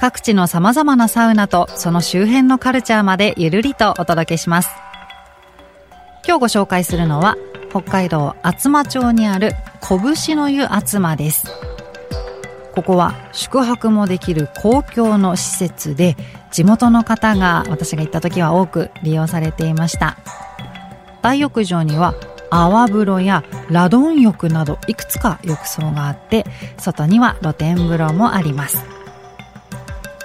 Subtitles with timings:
[0.00, 4.70] 各地の様々なサウナとその周辺のカルチャーまでゆるりとお届けします。
[6.26, 7.36] 今日ご紹介するのは
[7.68, 9.52] 北海道厚真町にある
[9.86, 11.48] 拳の湯厚真です。
[12.72, 16.16] ここは宿泊もできる公共の施設で
[16.50, 20.16] 地元の方が私が行った時は多く利用されていました。
[21.20, 22.14] 大浴場には
[22.48, 26.46] 泡風呂やラドン浴などいくつか浴槽があって
[26.78, 28.82] 外には露天風呂もあります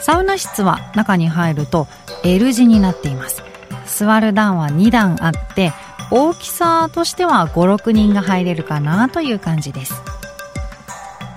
[0.06, 1.88] サウナ室は中に入ると
[2.24, 3.42] L 字になっています。
[3.88, 5.74] 座る段は2段あって
[6.12, 9.96] 大きさとしては56人が入れるかなという感じです。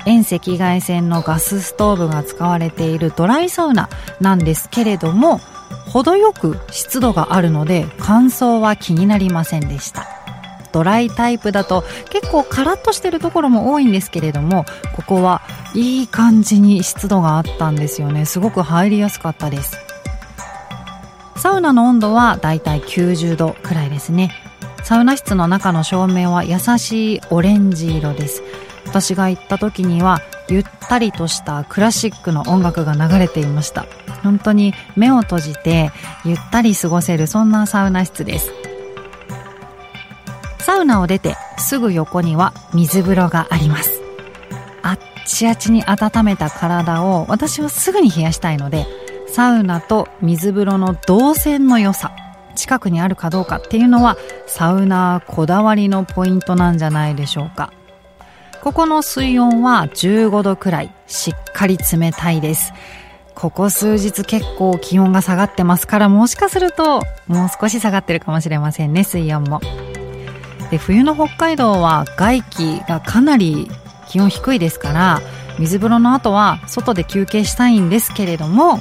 [0.04, 3.88] 遠赤外線のガスストーブが使われているドライサウナ
[4.20, 5.38] なんですけれども
[5.86, 10.17] 程よく湿度があるので乾燥は気になりませんでした。
[10.72, 15.42] ドライタイプだと結構カラッとしてるところも多いんですけれどもここは
[15.74, 18.24] いい感じに湿度があったんですよね。
[18.24, 19.78] すごく入りやすかったです。
[21.36, 24.32] サウナの温度はだいたい90度くらいですね。
[24.82, 28.42] サウナ室の中の照明は優しいオレンジ色です。
[28.86, 33.86] 私が行った時にはゆったりとしたクラシックの音楽が流れていました。
[34.22, 35.92] 本当に目を閉じて
[36.24, 38.67] ゆったり過ごせるそんなサウナ室です。
[40.68, 44.02] サウナを出てすぐ横には水風呂があります。
[44.82, 48.86] あっちあっちに温めた体を私はすぐに冷やしたいので
[49.28, 52.14] サウナと水風呂の動線の良さ
[52.54, 57.72] 近くにあるかどうかっていうのはサウナこだわりのポイントなんじゃないでしょうか。
[58.62, 62.74] ここの水温は15度くらいしっかり冷たいです。
[63.34, 69.62] ここ数日結構気温が下がってますからもしかするともう少し下がってるかもしれませんね水温も。
[70.70, 73.70] で冬の北海道は外気がかなり
[74.08, 75.20] 気温低いですから
[75.58, 78.80] 水風呂の後は外で休憩したいんですけれども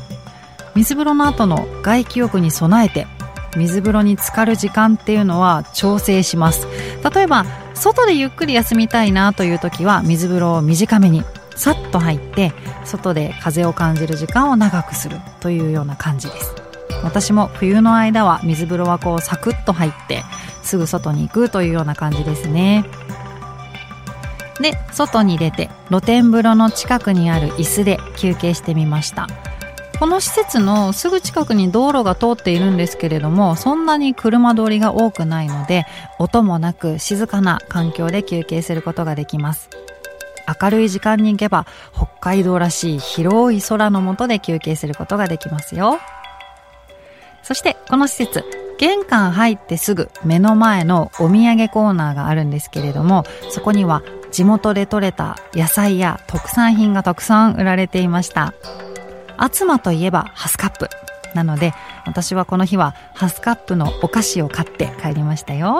[0.75, 3.07] 水風呂の後の外気浴に備えて
[3.55, 6.67] 水風呂に浸かる時間っていうのは調整します。
[7.13, 11.23] 例えば外でゆっくり休みたいなという時は水風呂を短めに
[11.55, 12.53] さっと入って
[12.85, 16.56] 外で風を感じる時間を長くするというような感じです。
[17.03, 20.23] 私も冬の間は水風呂はこうサクッと入って
[20.63, 22.85] すぐ外に行くというような感じですね。
[24.59, 29.27] で外に出て露天風呂の近くにある椅子で休憩してみました。
[29.99, 35.87] この施設のすぐ近くに道路が通っているんですけれどもそんなに車通りが多くないので
[36.19, 39.69] 音もなく静かな環境で休憩することができます。
[40.61, 45.99] 明るい時間に行けば北海道らしい広い空の下で休憩することができますよ。
[47.47, 48.43] そしてこの施設
[48.77, 58.53] 玄関入ってすぐ目の前のお土産コーナーがあるんですけれどもそこには地元で採れた野菜や特産品がたくさん売られていました。
[59.37, 60.89] 厚間といえばハスカップ
[61.35, 61.73] なので
[62.05, 65.79] 私はこの日はハスカップのお菓子を買って帰りましたよ。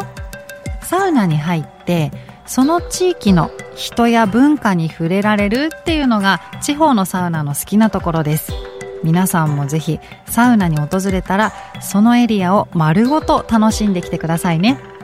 [0.81, 2.13] サウナに入って
[2.45, 8.53] その地域の人や文化に触れられるっていうのが地方のサウナの好きなところです。
[9.03, 14.96] 皆さんもぜひサウナに訪れたらそのエリアを丸ごと楽しんできてくださいね。